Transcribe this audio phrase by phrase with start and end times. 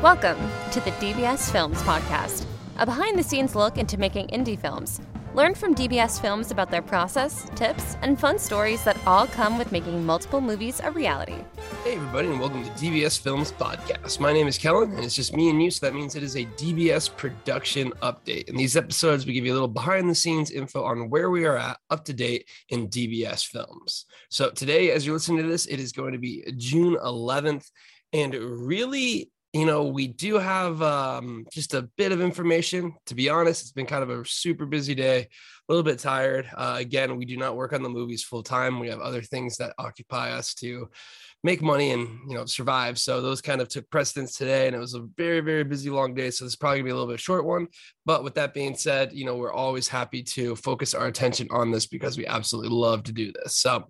[0.00, 0.38] Welcome
[0.70, 5.00] to the DBS Films Podcast, a behind the scenes look into making indie films.
[5.34, 9.72] Learn from DBS Films about their process, tips, and fun stories that all come with
[9.72, 11.34] making multiple movies a reality.
[11.82, 14.20] Hey, everybody, and welcome to DBS Films Podcast.
[14.20, 16.36] My name is Kellen, and it's just me and you, so that means it is
[16.36, 18.48] a DBS production update.
[18.48, 21.44] In these episodes, we give you a little behind the scenes info on where we
[21.44, 24.04] are at up to date in DBS Films.
[24.28, 27.68] So, today, as you're listening to this, it is going to be June 11th,
[28.12, 32.94] and really you know, we do have um, just a bit of information.
[33.06, 35.26] To be honest, it's been kind of a super busy day, a
[35.72, 36.48] little bit tired.
[36.54, 38.78] Uh, again, we do not work on the movies full time.
[38.78, 40.88] We have other things that occupy us to
[41.44, 42.98] make money and you know survive.
[42.98, 46.14] So those kind of took precedence today, and it was a very very busy long
[46.14, 46.30] day.
[46.30, 47.68] So this is probably gonna be a little bit short one.
[48.04, 51.70] But with that being said, you know we're always happy to focus our attention on
[51.70, 53.56] this because we absolutely love to do this.
[53.56, 53.88] So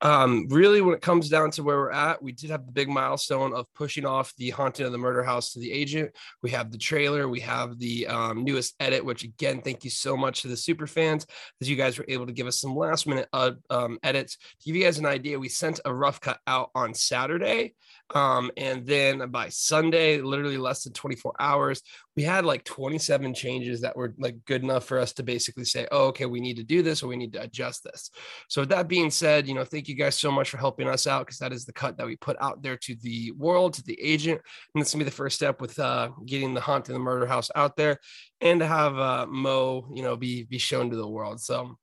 [0.00, 2.88] um, really, when it comes down to where we're at, we did have the big
[2.88, 6.12] milestone of pushing off the haunting of the murder house to the agent.
[6.42, 10.16] We have the trailer, we have the um, newest edit, which again, thank you so
[10.16, 11.26] much to the super fans
[11.60, 14.36] as you guys were able to give us some last minute uh, um, edits.
[14.36, 17.74] To give you guys an idea, we sent a rough cut out on Saturday.
[18.14, 21.82] Um, and then by Sunday, literally less than 24 hours,
[22.16, 25.86] we had like 27 changes that were like good enough for us to basically say,
[25.92, 28.10] oh, okay, we need to do this or we need to adjust this.
[28.48, 31.06] So with that being said, you know, thank you guys so much for helping us
[31.06, 33.84] out because that is the cut that we put out there to the world, to
[33.84, 34.40] the agent.
[34.74, 37.26] And this gonna be the first step with uh, getting the haunt in the murder
[37.26, 37.98] house out there
[38.40, 41.40] and to have uh, Mo, you know, be be shown to the world.
[41.40, 41.76] So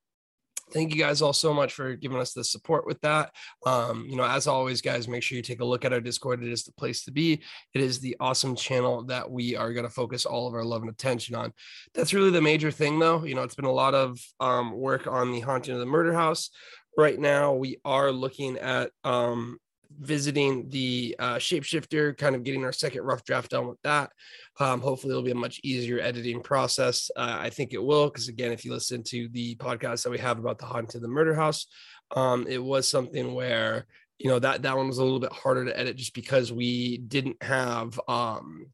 [0.72, 3.30] thank you guys all so much for giving us the support with that.
[3.64, 6.42] Um, you know, as always, guys, make sure you take a look at our Discord.
[6.42, 7.42] It is the place to be.
[7.74, 10.82] It is the awesome channel that we are going to focus all of our love
[10.82, 11.52] and attention on.
[11.94, 13.24] That's really the major thing, though.
[13.24, 16.12] You know, it's been a lot of um, work on the haunting of the murder
[16.12, 16.50] house.
[16.98, 19.58] Right now, we are looking at um,
[20.00, 24.10] visiting the uh, shapeshifter, kind of getting our second rough draft done with that.
[24.58, 27.10] Um, hopefully, it'll be a much easier editing process.
[27.16, 30.18] Uh, I think it will, because again, if you listen to the podcast that we
[30.18, 31.66] have about the haunt of the murder house,
[32.14, 33.86] um, it was something where
[34.18, 36.98] you know that that one was a little bit harder to edit just because we
[36.98, 38.66] didn't have um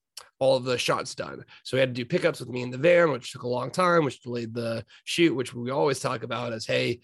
[0.43, 1.44] all of the shots done.
[1.62, 3.71] So we had to do pickups with me in the van, which took a long
[3.71, 6.99] time, which delayed the shoot, which we always talk about as, hey,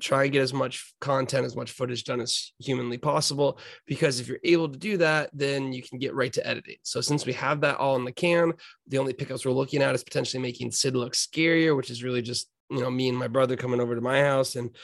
[0.00, 3.58] try and get as much content, as much footage done as humanly possible.
[3.86, 6.76] Because if you're able to do that, then you can get right to editing.
[6.82, 8.52] So since we have that all in the can,
[8.88, 12.22] the only pickups we're looking at is potentially making Sid look scarier, which is really
[12.22, 14.74] just you know me and my brother coming over to my house and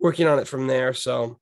[0.00, 0.92] working on it from there.
[0.92, 1.38] So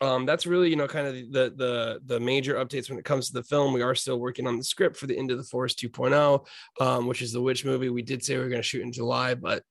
[0.00, 3.28] um, that's really you know kind of the the the major updates when it comes
[3.28, 5.44] to the film we are still working on the script for the End of the
[5.44, 6.44] Forest 2.0
[6.80, 8.92] um, which is the witch movie we did say we are going to shoot in
[8.92, 9.62] july but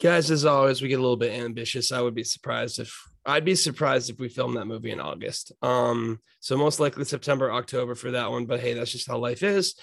[0.00, 1.92] guys as always we get a little bit ambitious.
[1.92, 5.52] I would be surprised if i'd be surprised if we filmed that movie in august.
[5.62, 9.42] Um so most likely september october for that one but hey that's just how life
[9.42, 9.74] is.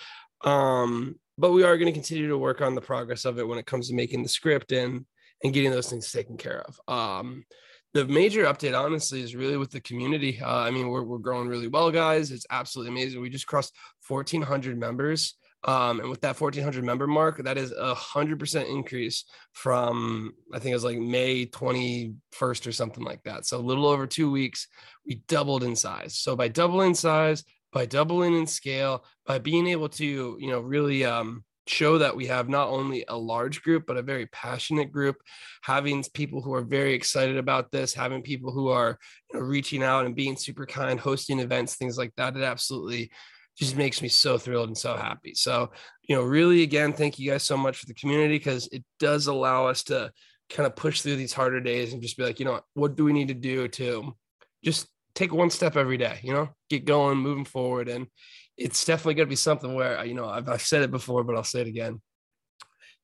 [0.44, 3.60] Um but we are going to continue to work on the progress of it when
[3.60, 5.06] it comes to making the script and
[5.44, 6.80] and getting those things taken care of.
[6.88, 7.46] Um
[7.94, 10.40] the major update honestly is really with the community.
[10.42, 12.32] Uh, i mean we're, we're growing really well guys.
[12.32, 13.22] It's absolutely amazing.
[13.22, 13.74] We just crossed
[14.08, 19.26] 1400 members um, and with that 1400 member mark, that is a hundred percent increase
[19.54, 23.46] from, I think it was like May 21st or something like that.
[23.46, 24.68] So a little over two weeks,
[25.06, 26.18] we doubled in size.
[26.18, 31.06] So by doubling size, by doubling in scale, by being able to, you know, really,
[31.06, 35.18] um, show that we have not only a large group but a very passionate group
[35.62, 38.98] having people who are very excited about this having people who are
[39.34, 43.12] you know, reaching out and being super kind hosting events things like that it absolutely
[43.58, 45.34] just makes me so thrilled and so happy.
[45.34, 45.72] So,
[46.04, 49.28] you know, really, again, thank you guys so much for the community because it does
[49.28, 50.12] allow us to
[50.50, 53.04] kind of push through these harder days and just be like, you know, what do
[53.04, 54.16] we need to do to
[54.64, 57.90] just take one step every day, you know, get going, moving forward.
[57.90, 58.08] And
[58.58, 61.36] it's definitely going to be something where, you know, I've, I've said it before, but
[61.36, 62.00] I'll say it again.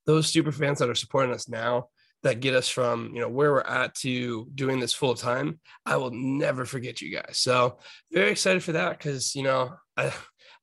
[0.06, 1.88] Those super fans that are supporting us now,
[2.24, 5.98] that get us from you know where we're at to doing this full time i
[5.98, 7.78] will never forget you guys so
[8.12, 10.12] very excited for that because you know I,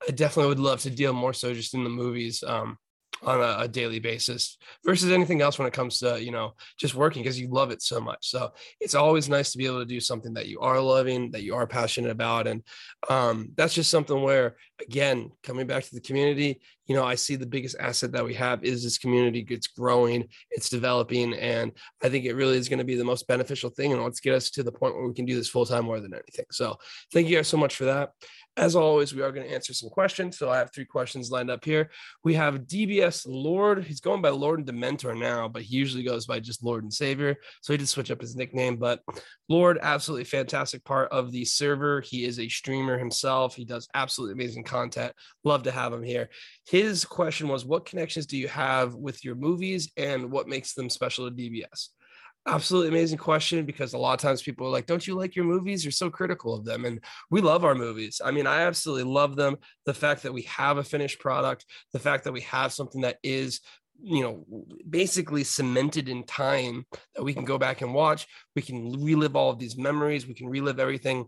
[0.09, 2.79] I definitely would love to deal more so just in the movies um,
[3.23, 6.95] on a, a, daily basis versus anything else when it comes to you know just
[6.95, 8.31] working because you love it so much.
[8.31, 11.43] So it's always nice to be able to do something that you are loving that
[11.43, 12.63] you are passionate about and
[13.09, 17.37] um, that's just something where again coming back to the community you know i see
[17.37, 22.09] the biggest asset that we have is this community it's growing it's developing and i
[22.09, 24.51] think it really is going to be the most beneficial thing and let's get us
[24.51, 26.47] to the point where we can do this full time more than anything.
[26.51, 26.79] So
[27.13, 28.13] thank you guys so much for that
[28.57, 30.37] as always, we are going to answer some questions.
[30.37, 31.91] So I have three questions lined up here.
[32.25, 33.85] We have DBS Lord.
[33.85, 36.93] He's going by Lord and Dementor now, but he usually goes by just Lord and
[36.93, 37.37] Savior.
[37.63, 38.77] So he did switch up his nickname.
[38.77, 39.01] But
[39.49, 42.01] Lord, absolutely fantastic part of the server.
[42.01, 43.55] He is a streamer himself.
[43.55, 45.13] He does absolutely amazing content.
[45.45, 46.29] Love to have him here.
[46.69, 50.91] His question was, what connections do you have with your movies, and what makes them
[50.91, 51.89] special to DBS?
[52.47, 55.45] Absolutely amazing question because a lot of times people are like don't you like your
[55.45, 55.85] movies?
[55.85, 56.85] You're so critical of them.
[56.85, 57.01] And
[57.31, 58.21] we love our movies.
[58.25, 59.57] I mean i absolutely love them.
[59.87, 63.19] The fact that we have a finished product the fact that we have something that
[63.23, 63.61] is
[64.03, 64.45] you know
[64.89, 68.27] basically cemented in time that we can go back and watch.
[68.57, 70.27] We can relive all of these memories.
[70.27, 71.27] We can relive everything.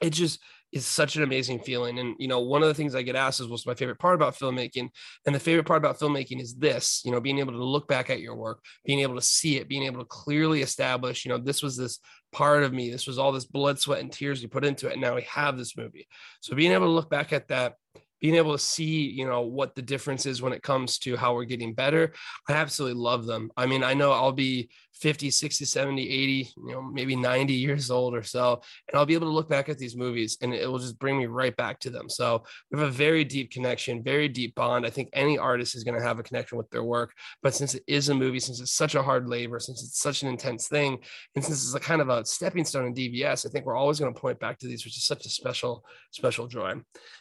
[0.00, 0.40] It just
[0.72, 1.98] is such an amazing feeling.
[1.98, 4.14] And, you know, one of the things I get asked is what's my favorite part
[4.14, 4.88] about filmmaking?
[5.26, 8.08] And the favorite part about filmmaking is this, you know, being able to look back
[8.08, 11.38] at your work, being able to see it, being able to clearly establish, you know,
[11.38, 11.98] this was this
[12.32, 12.90] part of me.
[12.90, 14.94] This was all this blood, sweat, and tears you put into it.
[14.94, 16.08] And now we have this movie.
[16.40, 17.74] So being able to look back at that
[18.22, 21.34] being able to see you know what the difference is when it comes to how
[21.34, 22.12] we're getting better
[22.48, 26.72] i absolutely love them i mean i know i'll be 50 60 70 80 you
[26.72, 28.60] know maybe 90 years old or so.
[28.88, 31.18] And i'll be able to look back at these movies and it will just bring
[31.18, 32.08] me right back to them.
[32.08, 34.86] So we have a very deep connection very deep bond.
[34.86, 37.12] I think any artist is going to have a connection with their work.
[37.42, 40.22] But since it is a movie since it's such a hard labor since it's such
[40.22, 40.98] an intense thing
[41.34, 43.98] and since it's a kind of a stepping stone in DBS, i think we're always
[43.98, 46.74] going to point back to these which is such a special special joy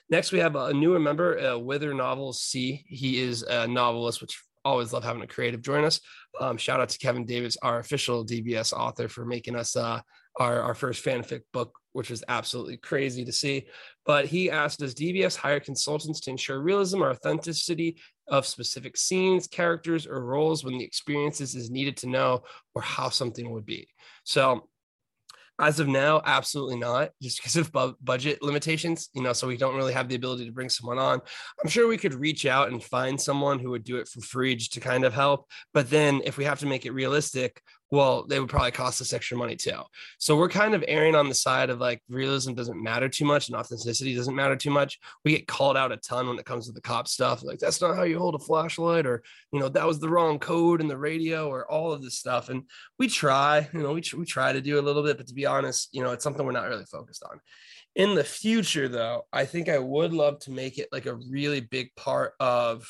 [0.09, 2.83] next we have a newer member uh, wither novels c.
[2.87, 5.99] He is a novelist which always love having a creative join us.
[6.39, 10.01] Um, shout out to Kevin Davis, our official DBS author, for making us uh,
[10.39, 13.67] our, our first fanfic book, which was absolutely crazy to see.
[14.05, 17.97] But he asked, does DBS hire consultants to ensure realism or authenticity
[18.27, 22.43] of specific scenes, characters, or roles when the experiences is needed to know
[22.75, 23.87] or how something would be?
[24.23, 24.69] So
[25.61, 29.09] as of now, absolutely not, just because of bu- budget limitations.
[29.13, 31.21] You know, so we don't really have the ability to bring someone on.
[31.63, 34.55] I'm sure we could reach out and find someone who would do it for free
[34.55, 35.47] just to kind of help.
[35.73, 37.61] But then, if we have to make it realistic,
[37.91, 39.81] well, they would probably cost us extra money too.
[40.17, 43.49] So we're kind of erring on the side of like realism doesn't matter too much
[43.49, 44.97] and authenticity doesn't matter too much.
[45.25, 47.43] We get called out a ton when it comes to the cop stuff.
[47.43, 49.21] Like, that's not how you hold a flashlight, or,
[49.51, 52.47] you know, that was the wrong code in the radio, or all of this stuff.
[52.47, 52.63] And
[52.97, 55.45] we try, you know, we, we try to do a little bit, but to be
[55.45, 57.41] honest, you know, it's something we're not really focused on.
[57.95, 61.59] In the future, though, I think I would love to make it like a really
[61.59, 62.87] big part of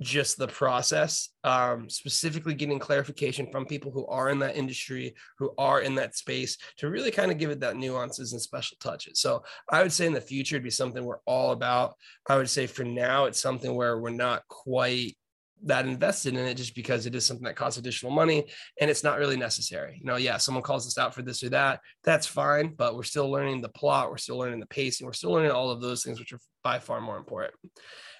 [0.00, 5.52] just the process um, specifically getting clarification from people who are in that industry who
[5.58, 9.20] are in that space to really kind of give it that nuances and special touches
[9.20, 11.94] so i would say in the future it'd be something we're all about
[12.28, 15.16] i would say for now it's something where we're not quite
[15.64, 18.46] that invested in it just because it is something that costs additional money
[18.80, 19.98] and it's not really necessary.
[20.00, 23.02] You know, yeah, someone calls us out for this or that, that's fine, but we're
[23.02, 26.04] still learning the plot, we're still learning the pacing, we're still learning all of those
[26.04, 27.54] things, which are by far more important.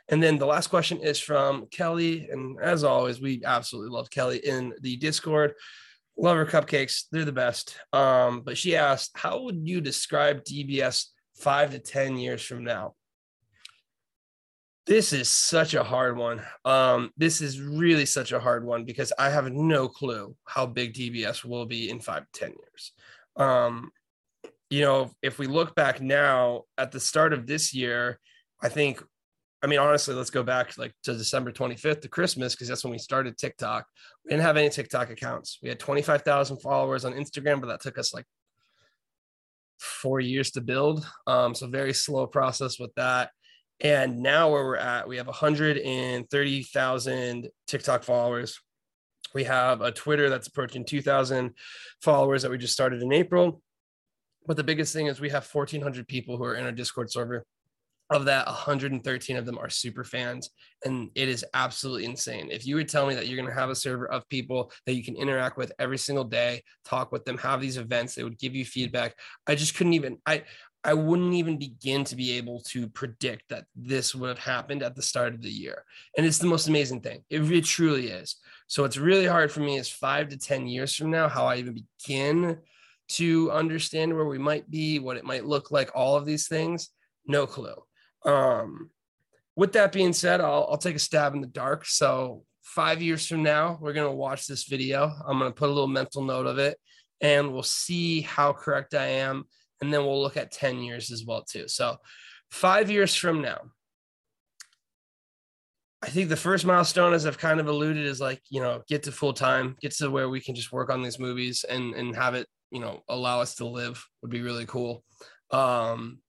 [0.08, 2.28] And then the last question is from Kelly.
[2.30, 5.54] And as always, we absolutely love Kelly in the Discord.
[6.16, 7.04] Love her cupcakes.
[7.12, 7.76] They're the best.
[7.92, 11.06] Um, but she asked, how would you describe DBS
[11.36, 12.94] five to 10 years from now?
[14.86, 16.40] This is such a hard one.
[16.64, 20.94] Um, this is really such a hard one because I have no clue how big
[20.94, 22.92] DBS will be in five to 10 years.
[23.36, 23.90] Um,
[24.70, 28.18] you know, if we look back now at the start of this year,
[28.62, 29.02] I think
[29.62, 32.92] I mean, honestly, let's go back like to December 25th to Christmas because that's when
[32.92, 33.86] we started TikTok.
[34.24, 35.58] We didn't have any TikTok accounts.
[35.62, 38.24] We had 25,000 followers on Instagram, but that took us like
[39.80, 41.04] four years to build.
[41.26, 43.32] Um, so very slow process with that.
[43.80, 48.60] And now where we're at, we have 130,000 TikTok followers.
[49.34, 51.54] We have a Twitter that's approaching 2,000
[52.02, 53.62] followers that we just started in April.
[54.46, 57.44] But the biggest thing is we have 1,400 people who are in our Discord server
[58.10, 60.50] of that 113 of them are super fans
[60.84, 62.48] and it is absolutely insane.
[62.50, 64.94] If you would tell me that you're going to have a server of people that
[64.94, 68.38] you can interact with every single day talk with them have these events they would
[68.38, 69.14] give you feedback
[69.46, 70.42] i just couldn't even i
[70.84, 74.94] i wouldn't even begin to be able to predict that this would have happened at
[74.94, 75.84] the start of the year.
[76.16, 77.24] And it's the most amazing thing.
[77.28, 78.36] It, it truly is.
[78.68, 81.56] So it's really hard for me is five to ten years from now how i
[81.56, 82.58] even begin
[83.08, 86.90] to understand where we might be what it might look like all of these things
[87.26, 87.74] no clue
[88.24, 88.90] um,
[89.56, 91.84] with that being said, I'll, I'll take a stab in the dark.
[91.84, 95.12] So five years from now, we're going to watch this video.
[95.26, 96.78] I'm going to put a little mental note of it
[97.20, 99.44] and we'll see how correct I am.
[99.80, 101.68] And then we'll look at 10 years as well, too.
[101.68, 101.96] So
[102.50, 103.58] five years from now,
[106.02, 109.02] I think the first milestone, as I've kind of alluded, is like, you know, get
[109.04, 112.14] to full time, get to where we can just work on these movies and, and
[112.14, 115.02] have it, you know, allow us to live would be really cool.
[115.50, 116.20] Um,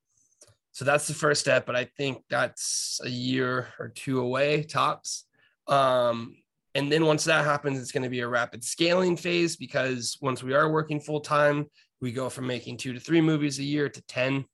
[0.71, 5.25] so that's the first step, but I think that's a year or two away tops.
[5.67, 6.35] Um,
[6.75, 10.43] and then once that happens, it's going to be a rapid scaling phase because once
[10.43, 11.65] we are working full time,
[12.01, 14.45] we go from making two to three movies a year to 10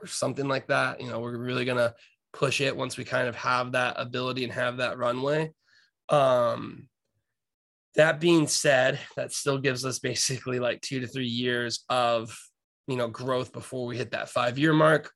[0.00, 1.00] or something like that.
[1.00, 1.94] You know, we're really going to
[2.32, 5.52] push it once we kind of have that ability and have that runway.
[6.08, 6.88] Um,
[7.96, 12.38] that being said, that still gives us basically like two to three years of,
[12.86, 15.10] you know, growth before we hit that five year mark.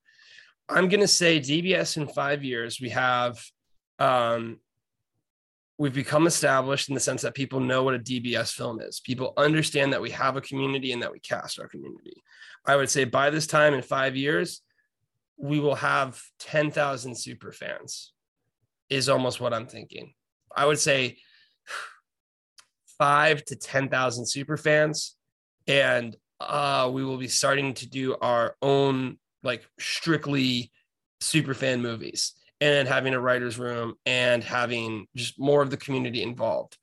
[0.71, 3.39] I'm going to say DBS in five years, we have
[3.99, 4.59] um,
[5.79, 9.01] we've become established in the sense that people know what a DBS film is.
[9.01, 12.23] People understand that we have a community and that we cast our community.
[12.67, 14.63] I would say by this time in five years,
[15.39, 18.13] we will have 10,000 super fans,
[18.91, 20.13] is almost what I'm thinking.
[20.55, 21.17] I would say
[22.99, 25.17] five to 10,000 super fans.
[25.67, 30.71] And uh, we will be starting to do our own, like, strictly
[31.21, 36.23] super fan movies and having a writer's room and having just more of the community
[36.23, 36.77] involved.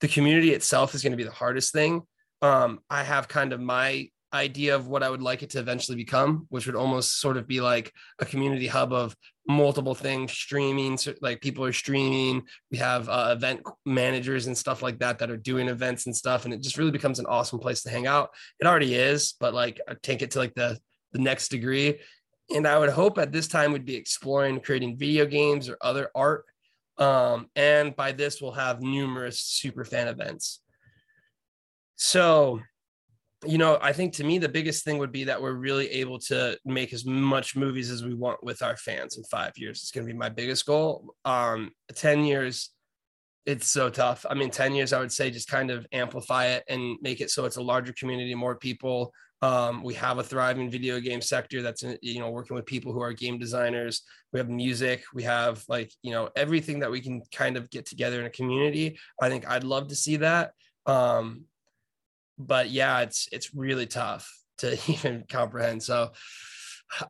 [0.00, 2.02] The community itself is going to be the hardest thing.
[2.42, 5.96] Um, I have kind of my idea of what I would like it to eventually
[5.96, 9.14] become, which would almost sort of be like a community hub of
[9.46, 10.98] multiple things streaming.
[11.20, 12.42] Like people are streaming.
[12.70, 16.44] We have uh, event managers and stuff like that that are doing events and stuff,
[16.44, 18.30] and it just really becomes an awesome place to hang out.
[18.60, 20.78] It already is, but like I take it to like the
[21.12, 21.98] the next degree
[22.54, 26.10] and I would hope at this time we'd be exploring creating video games or other
[26.14, 26.44] art.
[26.98, 30.60] Um, and by this, we'll have numerous super fan events.
[31.96, 32.60] So,
[33.46, 36.18] you know, I think to me, the biggest thing would be that we're really able
[36.20, 39.80] to make as much movies as we want with our fans in five years.
[39.82, 41.14] It's going to be my biggest goal.
[41.24, 42.70] Um, 10 years,
[43.46, 44.26] it's so tough.
[44.28, 47.30] I mean, 10 years, I would say just kind of amplify it and make it
[47.30, 51.62] so it's a larger community, more people um, we have a thriving video game sector
[51.62, 54.02] that's you know working with people who are game designers.
[54.32, 55.04] We have music.
[55.14, 58.30] We have like you know everything that we can kind of get together in a
[58.30, 58.98] community.
[59.20, 60.52] I think I'd love to see that.
[60.86, 61.44] Um,
[62.38, 65.82] but yeah, it's it's really tough to even comprehend.
[65.82, 66.12] So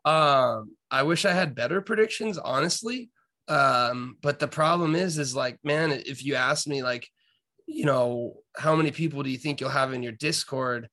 [0.05, 3.11] um, I wish I had better predictions, honestly.
[3.49, 7.09] Um, but the problem is, is like, man, if you ask me, like,
[7.67, 10.89] you know, how many people do you think you'll have in your Discord?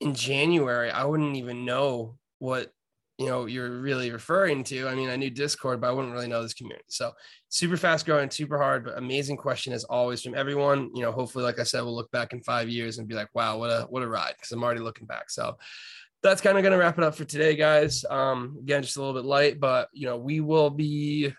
[0.00, 2.72] In January, I wouldn't even know what
[3.18, 4.88] you know you're really referring to.
[4.88, 6.84] I mean, I knew Discord, but I wouldn't really know this community.
[6.88, 7.12] So
[7.48, 10.90] super fast growing, super hard, but amazing question as always from everyone.
[10.94, 13.28] You know, hopefully, like I said, we'll look back in five years and be like,
[13.34, 14.34] wow, what a what a ride.
[14.38, 15.30] Cause I'm already looking back.
[15.30, 15.56] So
[16.22, 18.04] that's kind of gonna wrap it up for today, guys.
[18.10, 21.32] Um, again, just a little bit light, but you know, we will be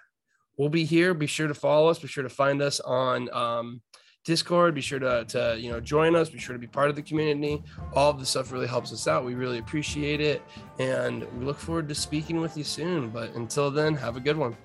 [0.58, 1.14] we'll be here.
[1.14, 3.82] Be sure to follow us, be sure to find us on um
[4.28, 4.76] Discord.
[4.76, 6.30] Be sure to, to you know join us.
[6.30, 7.64] Be sure to be part of the community.
[7.94, 9.24] All of this stuff really helps us out.
[9.24, 10.42] We really appreciate it,
[10.80, 13.10] and we look forward to speaking with you soon.
[13.10, 14.58] But until then, have a good one.